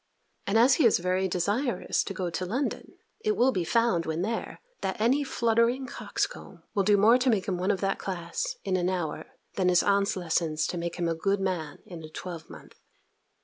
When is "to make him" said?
7.19-7.59, 10.65-11.07